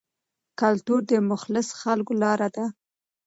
کلتور 0.59 1.01
د 1.11 1.13
مخلصو 1.31 1.75
خلکو 1.83 2.13
لاره 2.23 2.47
ده. 2.55 2.65